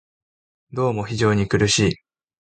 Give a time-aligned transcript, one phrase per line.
[0.71, 1.95] どうも非常に苦しい